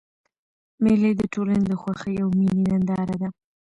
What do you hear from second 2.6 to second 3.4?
ننداره ده.